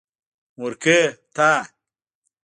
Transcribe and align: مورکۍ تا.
مورکۍ 0.59 0.99
تا. 1.35 1.49